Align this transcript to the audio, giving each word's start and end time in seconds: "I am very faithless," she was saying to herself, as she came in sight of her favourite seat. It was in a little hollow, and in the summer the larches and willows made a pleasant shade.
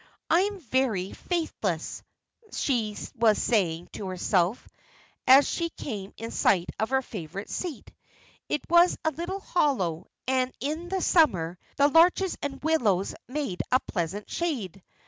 "I 0.31 0.39
am 0.39 0.57
very 0.59 1.11
faithless," 1.11 2.01
she 2.53 2.97
was 3.13 3.37
saying 3.39 3.89
to 3.93 4.07
herself, 4.07 4.67
as 5.27 5.47
she 5.47 5.69
came 5.69 6.11
in 6.17 6.31
sight 6.31 6.71
of 6.79 6.89
her 6.89 7.03
favourite 7.03 7.51
seat. 7.51 7.93
It 8.49 8.67
was 8.67 8.93
in 8.93 8.99
a 9.05 9.15
little 9.15 9.41
hollow, 9.41 10.07
and 10.27 10.51
in 10.59 10.89
the 10.89 11.01
summer 11.03 11.59
the 11.75 11.87
larches 11.87 12.35
and 12.41 12.59
willows 12.63 13.13
made 13.27 13.61
a 13.71 13.79
pleasant 13.79 14.27
shade. 14.27 14.81